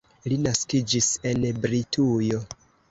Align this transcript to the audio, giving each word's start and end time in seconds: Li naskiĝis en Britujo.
Li 0.31 0.37
naskiĝis 0.45 1.11
en 1.33 1.47
Britujo. 1.67 2.45